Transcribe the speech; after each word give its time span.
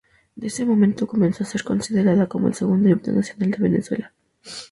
Desde 0.35 0.63
ese 0.63 0.65
momento, 0.65 1.05
comenzó 1.05 1.43
a 1.43 1.45
ser 1.45 1.63
considerada 1.63 2.25
como 2.25 2.47
el 2.47 2.55
segundo 2.55 2.89
Himno 2.89 3.13
Nacional 3.13 3.51
de 3.51 3.57
Venezuela. 3.59 4.13